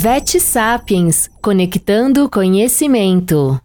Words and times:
Vet 0.00 0.38
Sapiens 0.38 1.28
Conectando 1.42 2.30
Conhecimento. 2.30 3.60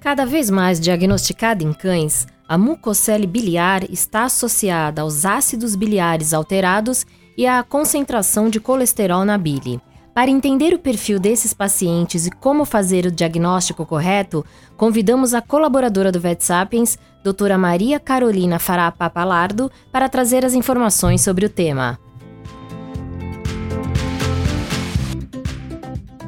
Cada 0.00 0.26
vez 0.26 0.50
mais 0.50 0.80
diagnosticada 0.80 1.62
em 1.62 1.72
cães, 1.72 2.26
a 2.48 2.58
mucocele 2.58 3.24
biliar 3.24 3.88
está 3.88 4.24
associada 4.24 5.02
aos 5.02 5.24
ácidos 5.24 5.76
biliares 5.76 6.34
alterados 6.34 7.06
e 7.36 7.46
à 7.46 7.62
concentração 7.62 8.50
de 8.50 8.58
colesterol 8.58 9.24
na 9.24 9.38
bile. 9.38 9.80
Para 10.18 10.32
entender 10.32 10.74
o 10.74 10.80
perfil 10.80 11.20
desses 11.20 11.54
pacientes 11.54 12.26
e 12.26 12.30
como 12.32 12.64
fazer 12.64 13.06
o 13.06 13.10
diagnóstico 13.12 13.86
correto, 13.86 14.44
convidamos 14.76 15.32
a 15.32 15.40
colaboradora 15.40 16.10
do 16.10 16.18
VetSapiens, 16.18 16.98
doutora 17.22 17.56
Maria 17.56 18.00
Carolina 18.00 18.58
Fará 18.58 18.90
Papalardo, 18.90 19.70
para 19.92 20.08
trazer 20.08 20.44
as 20.44 20.54
informações 20.54 21.20
sobre 21.20 21.46
o 21.46 21.48
tema. 21.48 22.00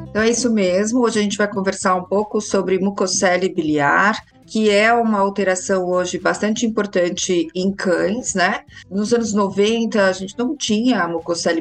Então 0.07 0.21
é 0.21 0.29
isso 0.29 0.49
mesmo. 0.53 1.01
Hoje 1.01 1.19
a 1.19 1.23
gente 1.23 1.37
vai 1.37 1.49
conversar 1.49 1.93
um 1.95 2.05
pouco 2.05 2.39
sobre 2.39 2.79
mucocele 2.79 3.53
biliar, 3.53 4.23
que 4.51 4.69
é 4.69 4.91
uma 4.91 5.19
alteração 5.19 5.85
hoje 5.85 6.19
bastante 6.19 6.65
importante 6.65 7.47
em 7.55 7.71
cães, 7.71 8.33
né? 8.33 8.65
Nos 8.89 9.13
anos 9.13 9.33
90 9.33 10.05
a 10.05 10.11
gente 10.11 10.37
não 10.37 10.57
tinha 10.57 11.03
a 11.03 11.07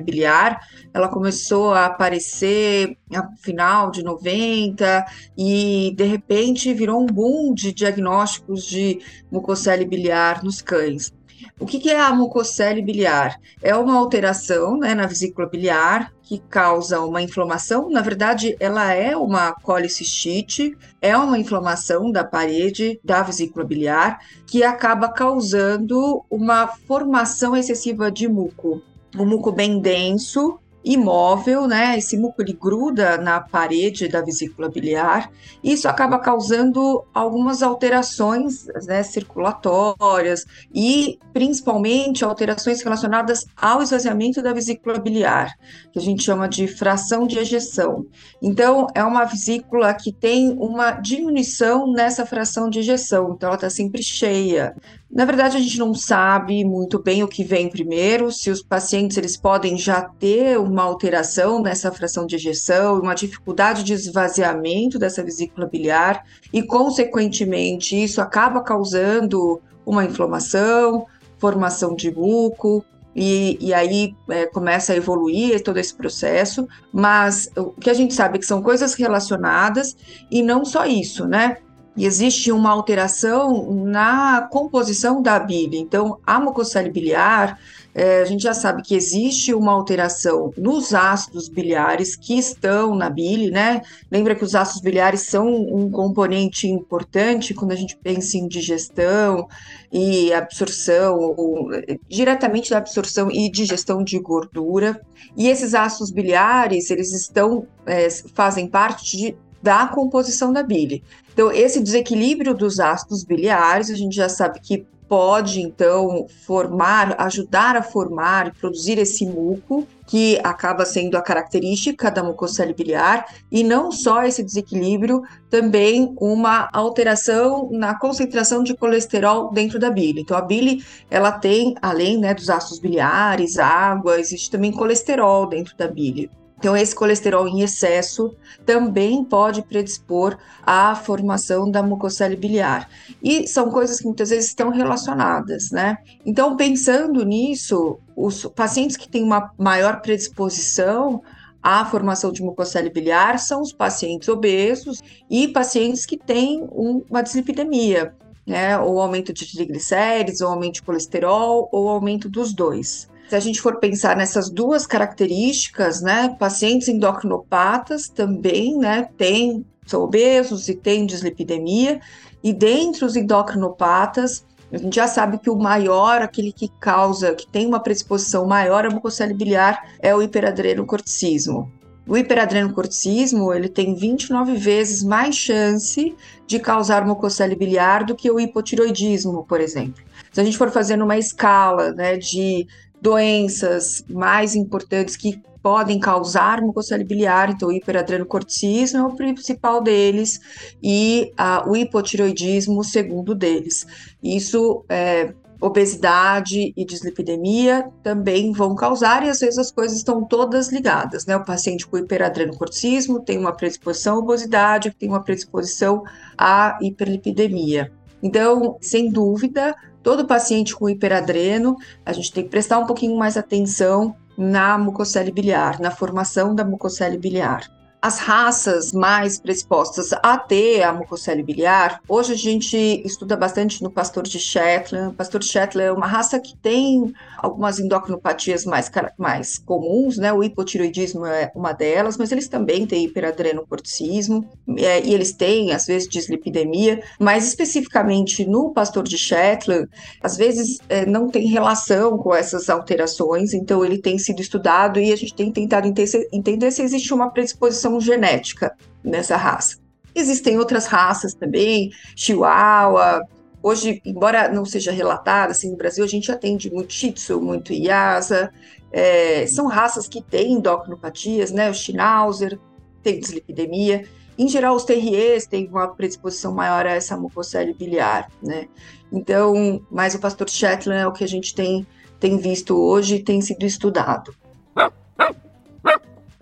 biliar, 0.00 0.58
ela 0.92 1.06
começou 1.06 1.72
a 1.72 1.86
aparecer 1.86 2.96
no 3.08 3.36
final 3.36 3.92
de 3.92 4.02
90 4.02 5.06
e 5.38 5.94
de 5.96 6.04
repente 6.04 6.74
virou 6.74 7.00
um 7.00 7.06
boom 7.06 7.54
de 7.54 7.72
diagnósticos 7.72 8.64
de 8.64 8.98
mucocele 9.30 9.84
biliar 9.84 10.42
nos 10.42 10.60
cães. 10.60 11.12
O 11.58 11.66
que, 11.66 11.90
é 11.90 12.00
a 12.00 12.12
mucocele 12.12 12.82
biliar? 12.82 13.40
É 13.62 13.74
uma 13.74 13.96
alteração 13.96 14.78
né, 14.78 14.94
na 14.94 15.06
vesícula 15.06 15.48
biliar 15.48 16.12
que 16.22 16.38
causa 16.38 17.00
uma 17.00 17.20
inflamação. 17.20 17.90
Na 17.90 18.00
verdade, 18.00 18.56
ela 18.60 18.92
é 18.92 19.16
uma 19.16 19.52
colicistite, 19.52 20.76
é 21.02 21.16
uma 21.16 21.38
inflamação 21.38 22.10
da 22.10 22.24
parede 22.24 23.00
da 23.04 23.22
vesícula 23.22 23.64
biliar 23.64 24.20
que 24.46 24.62
acaba 24.62 25.08
causando 25.08 26.24
uma 26.30 26.66
formação 26.66 27.56
excessiva 27.56 28.10
de 28.10 28.28
muco. 28.28 28.82
Um 29.18 29.26
muco 29.26 29.50
bem 29.50 29.80
denso, 29.80 30.58
imóvel, 30.84 31.66
né? 31.66 31.98
Esse 31.98 32.16
muco 32.16 32.40
ele 32.40 32.52
gruda 32.52 33.18
na 33.18 33.40
parede 33.40 34.08
da 34.08 34.22
vesícula 34.22 34.68
biliar. 34.68 35.30
Isso 35.62 35.88
acaba 35.88 36.18
causando 36.18 37.04
algumas 37.12 37.62
alterações 37.62 38.66
né, 38.86 39.02
circulatórias 39.02 40.46
e 40.74 41.18
principalmente 41.32 42.24
alterações 42.24 42.82
relacionadas 42.82 43.44
ao 43.56 43.82
esvaziamento 43.82 44.42
da 44.42 44.52
vesícula 44.52 44.98
biliar, 44.98 45.54
que 45.92 45.98
a 45.98 46.02
gente 46.02 46.22
chama 46.22 46.48
de 46.48 46.66
fração 46.66 47.26
de 47.26 47.38
ejeção. 47.38 48.06
Então, 48.42 48.86
é 48.94 49.04
uma 49.04 49.24
vesícula 49.24 49.92
que 49.94 50.12
tem 50.12 50.56
uma 50.58 50.92
diminuição 50.92 51.92
nessa 51.92 52.24
fração 52.24 52.70
de 52.70 52.78
ejeção, 52.78 53.34
então 53.34 53.48
ela 53.48 53.56
está 53.56 53.70
sempre 53.70 54.02
cheia. 54.02 54.74
Na 55.10 55.24
verdade, 55.24 55.56
a 55.56 55.60
gente 55.60 55.78
não 55.78 55.92
sabe 55.92 56.64
muito 56.64 57.02
bem 57.02 57.24
o 57.24 57.28
que 57.28 57.42
vem 57.42 57.68
primeiro, 57.68 58.30
se 58.30 58.48
os 58.48 58.62
pacientes 58.62 59.16
eles 59.16 59.36
podem 59.36 59.76
já 59.76 60.02
ter 60.02 60.56
uma 60.70 60.82
alteração 60.82 61.60
nessa 61.60 61.90
fração 61.90 62.26
de 62.26 62.36
ejeção, 62.36 63.00
uma 63.00 63.14
dificuldade 63.14 63.82
de 63.82 63.92
esvaziamento 63.92 64.98
dessa 64.98 65.22
vesícula 65.22 65.66
biliar 65.66 66.24
e, 66.52 66.62
consequentemente, 66.62 68.02
isso 68.02 68.20
acaba 68.20 68.62
causando 68.62 69.60
uma 69.84 70.04
inflamação, 70.04 71.06
formação 71.38 71.94
de 71.94 72.14
muco, 72.14 72.84
e, 73.14 73.58
e, 73.60 73.74
aí 73.74 74.14
é, 74.28 74.46
começa 74.46 74.92
a 74.92 74.96
evoluir 74.96 75.60
todo 75.64 75.78
esse 75.78 75.92
processo, 75.92 76.68
mas 76.92 77.50
o 77.56 77.72
que 77.72 77.90
a 77.90 77.94
gente 77.94 78.14
sabe 78.14 78.36
é 78.36 78.38
que 78.38 78.46
são 78.46 78.62
coisas 78.62 78.94
relacionadas 78.94 79.96
e 80.30 80.42
não 80.42 80.64
só 80.64 80.86
isso, 80.86 81.26
né? 81.26 81.56
E 81.96 82.06
existe 82.06 82.52
uma 82.52 82.70
alteração 82.70 83.74
na 83.84 84.48
composição 84.50 85.20
da 85.20 85.38
bile. 85.38 85.76
Então, 85.76 86.18
a 86.24 86.38
mucocele 86.38 86.88
biliar, 86.88 87.58
é, 87.92 88.22
a 88.22 88.24
gente 88.24 88.44
já 88.44 88.54
sabe 88.54 88.82
que 88.82 88.94
existe 88.94 89.52
uma 89.52 89.72
alteração 89.72 90.52
nos 90.56 90.94
ácidos 90.94 91.48
biliares 91.48 92.14
que 92.14 92.38
estão 92.38 92.94
na 92.94 93.10
bile, 93.10 93.50
né? 93.50 93.82
Lembra 94.10 94.36
que 94.36 94.44
os 94.44 94.54
ácidos 94.54 94.80
biliares 94.80 95.22
são 95.22 95.48
um 95.48 95.90
componente 95.90 96.68
importante 96.68 97.52
quando 97.52 97.72
a 97.72 97.76
gente 97.76 97.96
pensa 97.96 98.36
em 98.36 98.46
digestão 98.46 99.48
e 99.92 100.32
absorção, 100.32 101.18
ou, 101.36 101.70
diretamente 102.08 102.70
da 102.70 102.78
absorção 102.78 103.28
e 103.32 103.50
digestão 103.50 104.04
de 104.04 104.18
gordura. 104.20 105.00
E 105.36 105.48
esses 105.48 105.74
ácidos 105.74 106.12
biliares, 106.12 106.88
eles 106.90 107.12
estão, 107.12 107.66
é, 107.84 108.08
fazem 108.32 108.68
parte 108.68 109.16
de 109.16 109.36
da 109.62 109.86
composição 109.86 110.52
da 110.52 110.62
bile. 110.62 111.02
Então, 111.32 111.50
esse 111.52 111.80
desequilíbrio 111.80 112.54
dos 112.54 112.80
ácidos 112.80 113.24
biliares, 113.24 113.90
a 113.90 113.94
gente 113.94 114.14
já 114.14 114.28
sabe 114.28 114.60
que 114.60 114.86
pode, 115.10 115.60
então, 115.60 116.28
formar, 116.46 117.16
ajudar 117.18 117.76
a 117.76 117.82
formar 117.82 118.46
e 118.46 118.52
produzir 118.52 118.96
esse 118.96 119.26
muco, 119.26 119.84
que 120.06 120.38
acaba 120.44 120.84
sendo 120.84 121.16
a 121.16 121.22
característica 121.22 122.12
da 122.12 122.22
mucocele 122.22 122.72
biliar, 122.72 123.26
e 123.50 123.64
não 123.64 123.90
só 123.90 124.22
esse 124.22 124.40
desequilíbrio, 124.40 125.22
também 125.48 126.14
uma 126.20 126.68
alteração 126.72 127.68
na 127.72 127.98
concentração 127.98 128.62
de 128.62 128.76
colesterol 128.76 129.52
dentro 129.52 129.80
da 129.80 129.90
bile. 129.90 130.20
Então, 130.20 130.36
a 130.36 130.42
bile, 130.42 130.84
ela 131.10 131.32
tem, 131.32 131.74
além 131.82 132.16
né, 132.16 132.32
dos 132.32 132.48
ácidos 132.48 132.78
biliares, 132.78 133.58
água, 133.58 134.20
existe 134.20 134.48
também 134.48 134.70
colesterol 134.70 135.48
dentro 135.48 135.76
da 135.76 135.88
bile. 135.88 136.30
Então, 136.60 136.76
esse 136.76 136.94
colesterol 136.94 137.48
em 137.48 137.62
excesso 137.62 138.36
também 138.66 139.24
pode 139.24 139.62
predispor 139.62 140.36
à 140.62 140.94
formação 140.94 141.70
da 141.70 141.82
mucocele 141.82 142.36
biliar. 142.36 142.86
E 143.22 143.48
são 143.48 143.70
coisas 143.70 143.98
que 143.98 144.04
muitas 144.04 144.28
vezes 144.28 144.50
estão 144.50 144.68
relacionadas, 144.68 145.70
né? 145.70 145.96
Então, 146.24 146.58
pensando 146.58 147.24
nisso, 147.24 147.98
os 148.14 148.44
pacientes 148.44 148.98
que 148.98 149.08
têm 149.08 149.22
uma 149.22 149.50
maior 149.56 150.02
predisposição 150.02 151.22
à 151.62 151.82
formação 151.86 152.30
de 152.30 152.42
mucocele 152.42 152.90
biliar 152.90 153.38
são 153.38 153.62
os 153.62 153.72
pacientes 153.72 154.28
obesos 154.28 155.00
e 155.30 155.48
pacientes 155.48 156.04
que 156.04 156.18
têm 156.18 156.68
uma 156.70 157.22
dislipidemia, 157.22 158.14
né? 158.46 158.78
Ou 158.78 159.00
aumento 159.00 159.32
de 159.32 159.50
triglicérides, 159.50 160.42
ou 160.42 160.48
aumento 160.48 160.74
de 160.74 160.82
colesterol, 160.82 161.70
ou 161.72 161.88
aumento 161.88 162.28
dos 162.28 162.52
dois. 162.52 163.08
Se 163.30 163.36
a 163.36 163.40
gente 163.40 163.60
for 163.60 163.78
pensar 163.78 164.16
nessas 164.16 164.50
duas 164.50 164.88
características, 164.88 166.02
né, 166.02 166.34
pacientes 166.36 166.88
endocrinopatas 166.88 168.08
também, 168.08 168.76
né, 168.76 169.08
têm, 169.16 169.64
são 169.86 170.02
obesos 170.02 170.68
e 170.68 170.74
têm 170.74 171.06
dislipidemia, 171.06 172.00
e 172.42 172.52
dentre 172.52 173.04
os 173.04 173.14
endocrinopatas, 173.14 174.44
a 174.72 174.78
gente 174.78 174.96
já 174.96 175.06
sabe 175.06 175.38
que 175.38 175.48
o 175.48 175.54
maior, 175.54 176.20
aquele 176.20 176.52
que 176.52 176.68
causa, 176.80 177.32
que 177.32 177.46
tem 177.46 177.68
uma 177.68 177.78
predisposição 177.78 178.44
maior 178.46 178.84
à 178.84 178.90
mucocele 178.90 179.32
biliar, 179.32 179.80
é 180.00 180.12
o 180.12 180.20
hiperadrenocorticismo. 180.20 181.70
O 182.08 182.16
hiperadrenocorticismo, 182.16 183.54
ele 183.54 183.68
tem 183.68 183.94
29 183.94 184.56
vezes 184.56 185.04
mais 185.04 185.36
chance 185.36 186.16
de 186.48 186.58
causar 186.58 187.06
mucocele 187.06 187.54
biliar 187.54 188.02
do 188.02 188.16
que 188.16 188.28
o 188.28 188.40
hipotiroidismo, 188.40 189.44
por 189.44 189.60
exemplo. 189.60 190.02
Se 190.32 190.40
a 190.40 190.44
gente 190.44 190.58
for 190.58 190.68
fazendo 190.72 191.04
uma 191.04 191.16
escala 191.16 191.92
né, 191.92 192.16
de 192.16 192.66
doenças 193.00 194.04
mais 194.08 194.54
importantes 194.54 195.16
que 195.16 195.40
podem 195.62 195.98
causar 195.98 196.62
mucocele 196.62 197.04
biliar, 197.04 197.50
então 197.50 197.68
o 197.68 197.72
hiperadrenocorticismo 197.72 198.98
é 198.98 199.02
o 199.02 199.14
principal 199.14 199.82
deles 199.82 200.40
e 200.82 201.32
a, 201.36 201.68
o 201.68 201.76
hipotiroidismo 201.76 202.80
o 202.80 202.84
segundo 202.84 203.34
deles. 203.34 203.86
Isso 204.22 204.84
é, 204.88 205.34
obesidade 205.60 206.72
e 206.74 206.84
dislipidemia 206.84 207.90
também 208.02 208.52
vão 208.52 208.74
causar, 208.74 209.22
e 209.24 209.28
às 209.28 209.40
vezes 209.40 209.58
as 209.58 209.70
coisas 209.70 209.98
estão 209.98 210.24
todas 210.24 210.72
ligadas, 210.72 211.26
né? 211.26 211.36
O 211.36 211.44
paciente 211.44 211.86
com 211.86 211.98
hiperadrenocorticismo 211.98 213.20
tem 213.20 213.38
uma 213.38 213.52
predisposição 213.52 214.16
à 214.16 214.18
obesidade, 214.20 214.94
tem 214.98 215.08
uma 215.08 215.22
predisposição 215.22 216.02
à 216.38 216.78
hiperlipidemia. 216.80 217.92
Então, 218.22 218.76
sem 218.80 219.10
dúvida, 219.10 219.74
todo 220.02 220.26
paciente 220.26 220.74
com 220.74 220.88
hiperadreno, 220.88 221.76
a 222.04 222.12
gente 222.12 222.32
tem 222.32 222.44
que 222.44 222.50
prestar 222.50 222.78
um 222.78 222.86
pouquinho 222.86 223.16
mais 223.16 223.36
atenção 223.36 224.14
na 224.36 224.78
mucocele 224.78 225.30
biliar, 225.30 225.80
na 225.80 225.90
formação 225.90 226.54
da 226.54 226.64
mucocele 226.64 227.18
biliar. 227.18 227.79
As 228.02 228.18
raças 228.18 228.92
mais 228.92 229.38
predispostas 229.38 230.10
a 230.22 230.38
ter 230.38 230.82
a 230.82 230.92
mucocele 230.92 231.42
biliar, 231.42 232.00
hoje 232.08 232.32
a 232.32 232.36
gente 232.36 232.76
estuda 233.04 233.36
bastante 233.36 233.82
no 233.82 233.90
pastor 233.90 234.22
de 234.22 234.38
Shetland. 234.38 235.08
O 235.08 235.14
pastor 235.14 235.40
de 235.40 235.46
Shetland 235.46 235.88
é 235.88 235.92
uma 235.92 236.06
raça 236.06 236.40
que 236.40 236.56
tem 236.56 237.12
algumas 237.38 237.78
endocrinopatias 237.78 238.64
mais, 238.64 238.90
mais 239.18 239.58
comuns, 239.58 240.16
né? 240.16 240.32
O 240.32 240.42
hipotiroidismo 240.42 241.26
é 241.26 241.50
uma 241.54 241.72
delas, 241.72 242.16
mas 242.16 242.32
eles 242.32 242.48
também 242.48 242.86
têm 242.86 243.04
hiperadrenocorticismo 243.04 244.48
é, 244.78 245.04
e 245.04 245.12
eles 245.12 245.32
têm, 245.32 245.72
às 245.72 245.86
vezes, 245.86 246.08
dislipidemia, 246.08 247.02
mas 247.18 247.46
especificamente 247.46 248.46
no 248.46 248.72
pastor 248.72 249.04
de 249.04 249.18
Shetland, 249.18 249.88
às 250.22 250.36
vezes 250.36 250.78
é, 250.88 251.04
não 251.04 251.28
tem 251.28 251.46
relação 251.48 252.16
com 252.16 252.34
essas 252.34 252.70
alterações, 252.70 253.52
então 253.52 253.84
ele 253.84 253.98
tem 253.98 254.18
sido 254.18 254.40
estudado 254.40 254.98
e 254.98 255.12
a 255.12 255.16
gente 255.16 255.34
tem 255.34 255.52
tentado 255.52 255.86
entender 256.32 256.70
se 256.70 256.82
existe 256.82 257.12
uma 257.12 257.30
predisposição 257.30 257.89
genética 257.98 258.76
nessa 259.02 259.36
raça. 259.36 259.78
Existem 260.14 260.58
outras 260.58 260.86
raças 260.86 261.34
também, 261.34 261.90
Chihuahua. 262.14 263.22
Hoje, 263.62 264.00
embora 264.04 264.48
não 264.48 264.64
seja 264.64 264.90
relatada 264.90 265.52
assim 265.52 265.70
no 265.70 265.76
Brasil, 265.76 266.04
a 266.04 266.08
gente 266.08 266.30
atende 266.30 266.70
muito 266.70 266.92
Shih 266.92 267.12
Tzu, 267.12 267.40
muito 267.40 267.72
Iasa. 267.72 268.52
É, 268.92 269.46
são 269.46 269.66
raças 269.66 270.08
que 270.08 270.22
têm 270.22 270.54
endocrinopatias, 270.54 271.50
né? 271.52 271.70
O 271.70 271.74
Schnauzer 271.74 272.58
tem 273.02 273.20
dislipidemia. 273.20 274.04
Em 274.38 274.48
geral, 274.48 274.74
os 274.74 274.84
terriers 274.84 275.46
têm 275.46 275.68
uma 275.68 275.88
predisposição 275.88 276.52
maior 276.52 276.86
a 276.86 276.92
essa 276.92 277.16
mucocele 277.16 277.74
biliar, 277.74 278.30
né? 278.42 278.66
Então, 279.12 279.82
mas 279.90 280.14
o 280.14 280.18
pastor 280.18 280.48
Shetland 280.48 281.02
é 281.02 281.06
o 281.06 281.12
que 281.12 281.22
a 281.22 281.28
gente 281.28 281.54
tem, 281.54 281.86
tem 282.18 282.38
visto 282.38 282.76
hoje 282.76 283.16
e 283.16 283.22
tem 283.22 283.40
sido 283.40 283.64
estudado 283.66 284.34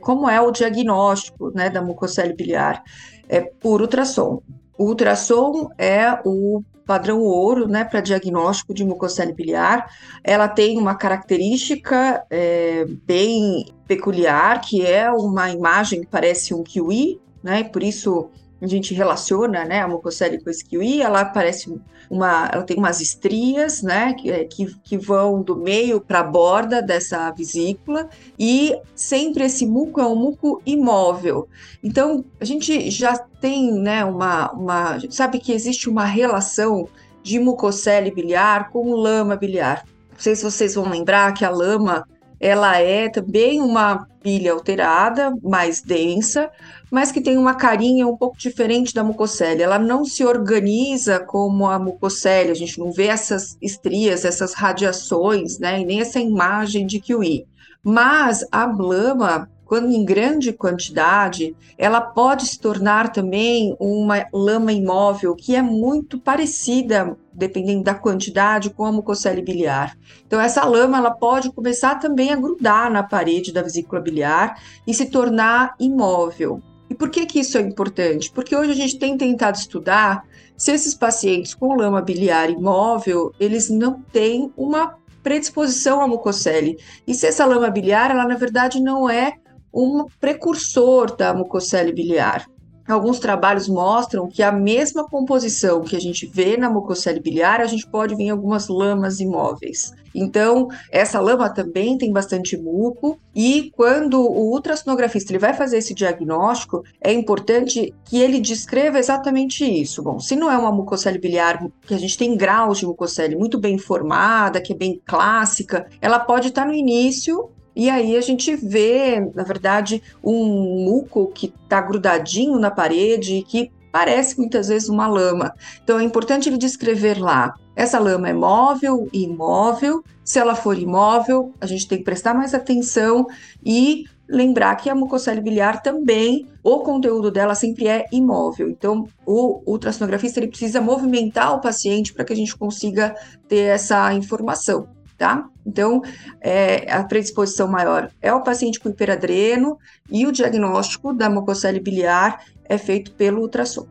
como 0.00 0.28
é 0.28 0.40
o 0.40 0.50
diagnóstico 0.50 1.50
né, 1.54 1.68
da 1.70 1.82
mucocele 1.82 2.32
biliar? 2.32 2.82
É 3.28 3.40
por 3.40 3.80
ultrassom. 3.80 4.42
O 4.76 4.86
ultrassom 4.86 5.70
é 5.76 6.18
o 6.24 6.62
padrão 6.86 7.20
ouro 7.20 7.68
né, 7.68 7.84
para 7.84 8.00
diagnóstico 8.00 8.72
de 8.72 8.84
mucocele 8.84 9.34
biliar. 9.34 9.90
Ela 10.24 10.48
tem 10.48 10.78
uma 10.78 10.94
característica 10.94 12.24
é, 12.30 12.86
bem 13.04 13.66
peculiar, 13.86 14.60
que 14.62 14.84
é 14.86 15.10
uma 15.10 15.50
imagem 15.50 16.00
que 16.00 16.06
parece 16.06 16.54
um 16.54 16.62
kiwi, 16.62 17.20
né, 17.42 17.64
por 17.64 17.82
isso 17.82 18.30
a 18.60 18.66
gente 18.66 18.92
relaciona, 18.92 19.64
né, 19.64 19.80
a 19.80 19.88
mucocele 19.88 20.42
com 20.42 20.50
esse 20.50 20.64
kiwi, 20.64 21.00
ela 21.00 21.24
parece 21.24 21.72
uma, 22.10 22.48
ela 22.52 22.64
tem 22.64 22.76
umas 22.76 23.00
estrias, 23.00 23.82
né, 23.82 24.14
que, 24.14 24.30
é, 24.30 24.44
que, 24.44 24.96
vão 24.96 25.42
do 25.42 25.56
meio 25.56 26.00
para 26.00 26.20
a 26.20 26.24
borda 26.24 26.82
dessa 26.82 27.30
vesícula 27.30 28.08
e 28.38 28.76
sempre 28.94 29.44
esse 29.44 29.66
muco 29.66 30.00
é 30.00 30.06
um 30.06 30.16
muco 30.16 30.60
imóvel. 30.66 31.48
Então, 31.82 32.24
a 32.40 32.44
gente 32.44 32.90
já 32.90 33.16
tem, 33.16 33.72
né, 33.72 34.04
uma, 34.04 34.50
uma, 34.52 34.90
a 34.90 34.98
gente 34.98 35.14
sabe 35.14 35.38
que 35.38 35.52
existe 35.52 35.88
uma 35.88 36.04
relação 36.04 36.88
de 37.22 37.38
mucocele 37.38 38.10
biliar 38.10 38.70
com 38.70 38.94
lama 38.94 39.36
biliar. 39.36 39.84
Não 40.10 40.18
sei 40.18 40.34
se 40.34 40.42
vocês 40.42 40.74
vão 40.74 40.88
lembrar 40.88 41.32
que 41.32 41.44
a 41.44 41.50
lama 41.50 42.04
ela 42.40 42.78
é 42.78 43.08
também 43.08 43.60
uma 43.60 44.06
pilha 44.22 44.52
alterada, 44.52 45.32
mais 45.42 45.80
densa, 45.80 46.50
mas 46.90 47.10
que 47.10 47.20
tem 47.20 47.36
uma 47.36 47.54
carinha 47.54 48.06
um 48.06 48.16
pouco 48.16 48.38
diferente 48.38 48.94
da 48.94 49.04
mucocele. 49.04 49.62
Ela 49.62 49.78
não 49.78 50.04
se 50.04 50.24
organiza 50.24 51.18
como 51.18 51.66
a 51.66 51.78
mucocele, 51.78 52.50
a 52.50 52.54
gente 52.54 52.78
não 52.78 52.92
vê 52.92 53.06
essas 53.06 53.56
estrias, 53.60 54.24
essas 54.24 54.54
radiações, 54.54 55.58
né, 55.58 55.80
e 55.80 55.84
nem 55.84 56.00
essa 56.00 56.18
imagem 56.20 56.86
de 56.86 57.00
kiwi. 57.00 57.46
Mas 57.82 58.44
a 58.50 58.66
blama 58.66 59.48
quando 59.68 59.92
em 59.92 60.02
grande 60.02 60.50
quantidade, 60.50 61.54
ela 61.76 62.00
pode 62.00 62.46
se 62.46 62.58
tornar 62.58 63.12
também 63.12 63.76
uma 63.78 64.26
lama 64.32 64.72
imóvel 64.72 65.36
que 65.36 65.54
é 65.54 65.60
muito 65.60 66.18
parecida, 66.18 67.14
dependendo 67.30 67.84
da 67.84 67.94
quantidade, 67.94 68.70
com 68.70 68.86
a 68.86 68.90
mucocele 68.90 69.42
biliar. 69.42 69.94
Então 70.26 70.40
essa 70.40 70.64
lama 70.64 70.96
ela 70.96 71.10
pode 71.10 71.52
começar 71.52 71.96
também 71.96 72.32
a 72.32 72.36
grudar 72.36 72.90
na 72.90 73.02
parede 73.02 73.52
da 73.52 73.60
vesícula 73.60 74.00
biliar 74.00 74.58
e 74.86 74.94
se 74.94 75.04
tornar 75.04 75.74
imóvel. 75.78 76.62
E 76.88 76.94
por 76.94 77.10
que 77.10 77.26
que 77.26 77.40
isso 77.40 77.58
é 77.58 77.60
importante? 77.60 78.32
Porque 78.32 78.56
hoje 78.56 78.70
a 78.70 78.74
gente 78.74 78.98
tem 78.98 79.18
tentado 79.18 79.58
estudar 79.58 80.24
se 80.56 80.72
esses 80.72 80.94
pacientes 80.94 81.52
com 81.52 81.76
lama 81.76 82.00
biliar 82.00 82.48
imóvel, 82.48 83.34
eles 83.38 83.68
não 83.68 84.00
têm 84.00 84.50
uma 84.56 84.96
predisposição 85.22 86.00
à 86.00 86.08
mucocele. 86.08 86.78
E 87.06 87.12
se 87.12 87.26
essa 87.26 87.44
lama 87.44 87.68
biliar, 87.68 88.10
ela 88.10 88.24
na 88.24 88.34
verdade 88.34 88.80
não 88.80 89.10
é 89.10 89.34
um 89.72 90.06
precursor 90.20 91.16
da 91.16 91.34
mucocele 91.34 91.92
biliar. 91.92 92.46
Alguns 92.88 93.18
trabalhos 93.18 93.68
mostram 93.68 94.26
que 94.26 94.42
a 94.42 94.50
mesma 94.50 95.04
composição 95.04 95.82
que 95.82 95.94
a 95.94 96.00
gente 96.00 96.24
vê 96.24 96.56
na 96.56 96.70
mucocele 96.70 97.20
biliar, 97.20 97.60
a 97.60 97.66
gente 97.66 97.86
pode 97.86 98.14
ver 98.14 98.24
em 98.24 98.30
algumas 98.30 98.66
lamas 98.66 99.20
imóveis. 99.20 99.92
Então, 100.14 100.68
essa 100.90 101.20
lama 101.20 101.50
também 101.50 101.98
tem 101.98 102.10
bastante 102.10 102.56
muco 102.56 103.20
e 103.34 103.70
quando 103.76 104.18
o 104.18 104.52
ultrassonografista 104.52 105.30
ele 105.30 105.38
vai 105.38 105.52
fazer 105.52 105.76
esse 105.76 105.92
diagnóstico, 105.92 106.82
é 106.98 107.12
importante 107.12 107.94
que 108.06 108.18
ele 108.18 108.40
descreva 108.40 108.98
exatamente 108.98 109.64
isso. 109.64 110.02
Bom, 110.02 110.18
se 110.18 110.34
não 110.34 110.50
é 110.50 110.56
uma 110.56 110.72
mucocele 110.72 111.18
biliar 111.18 111.62
que 111.82 111.92
a 111.92 111.98
gente 111.98 112.16
tem 112.16 112.38
graus 112.38 112.78
de 112.78 112.86
mucocele 112.86 113.36
muito 113.36 113.58
bem 113.58 113.76
formada, 113.76 114.62
que 114.62 114.72
é 114.72 114.76
bem 114.76 114.98
clássica, 115.04 115.86
ela 116.00 116.18
pode 116.18 116.48
estar 116.48 116.64
no 116.64 116.72
início 116.72 117.50
e 117.78 117.88
aí 117.88 118.16
a 118.16 118.20
gente 118.20 118.56
vê, 118.56 119.20
na 119.36 119.44
verdade, 119.44 120.02
um 120.22 120.84
muco 120.84 121.28
que 121.28 121.54
está 121.62 121.80
grudadinho 121.80 122.58
na 122.58 122.72
parede 122.72 123.36
e 123.36 123.42
que 123.44 123.70
parece 123.92 124.36
muitas 124.36 124.66
vezes 124.66 124.88
uma 124.88 125.06
lama. 125.06 125.54
Então 125.84 126.00
é 126.00 126.02
importante 126.02 126.48
ele 126.48 126.58
descrever 126.58 127.20
lá. 127.20 127.54
Essa 127.76 128.00
lama 128.00 128.28
é 128.28 128.32
móvel 128.32 129.08
e 129.12 129.22
imóvel. 129.22 130.02
Se 130.24 130.40
ela 130.40 130.56
for 130.56 130.76
imóvel, 130.76 131.54
a 131.60 131.66
gente 131.66 131.86
tem 131.86 131.98
que 131.98 132.04
prestar 132.04 132.34
mais 132.34 132.52
atenção 132.52 133.28
e 133.64 134.06
lembrar 134.28 134.74
que 134.74 134.90
a 134.90 134.94
mucocele 134.94 135.40
biliar 135.40 135.80
também, 135.80 136.48
o 136.64 136.80
conteúdo 136.80 137.30
dela 137.30 137.54
sempre 137.54 137.86
é 137.86 138.06
imóvel. 138.10 138.68
Então, 138.68 139.06
o 139.24 139.62
ultrassonografista 139.64 140.40
ele 140.40 140.48
precisa 140.48 140.80
movimentar 140.80 141.54
o 141.54 141.60
paciente 141.60 142.12
para 142.12 142.24
que 142.24 142.32
a 142.32 142.36
gente 142.36 142.56
consiga 142.56 143.14
ter 143.46 143.68
essa 143.68 144.12
informação 144.14 144.97
tá? 145.18 145.48
Então, 145.66 146.00
é, 146.40 146.90
a 146.90 147.02
predisposição 147.02 147.66
maior 147.68 148.10
é 148.22 148.32
o 148.32 148.42
paciente 148.42 148.78
com 148.78 148.88
hiperadreno 148.88 149.76
e 150.08 150.26
o 150.26 150.32
diagnóstico 150.32 151.12
da 151.12 151.28
mucocele 151.28 151.80
biliar 151.80 152.44
é 152.64 152.78
feito 152.78 153.12
pelo 153.12 153.42
ultrassom. 153.42 153.86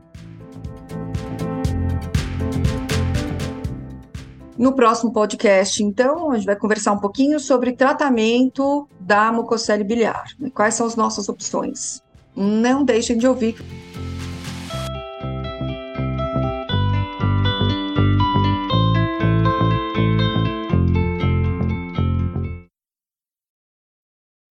No 4.57 4.73
próximo 4.73 5.13
podcast, 5.13 5.83
então, 5.83 6.31
a 6.31 6.35
gente 6.35 6.47
vai 6.47 6.55
conversar 6.55 6.93
um 6.93 6.99
pouquinho 6.99 7.39
sobre 7.39 7.73
tratamento 7.73 8.87
da 8.99 9.31
mucocele 9.31 9.83
biliar. 9.83 10.25
Quais 10.51 10.73
são 10.73 10.87
as 10.87 10.95
nossas 10.95 11.29
opções? 11.29 12.01
Não 12.35 12.83
deixem 12.83 13.17
de 13.17 13.27
ouvir 13.27 13.55